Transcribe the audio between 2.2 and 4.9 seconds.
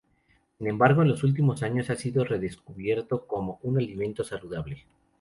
redescubierto como un alimento saludable.